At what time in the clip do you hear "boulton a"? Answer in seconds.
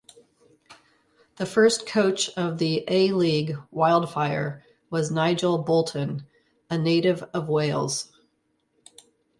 5.59-6.77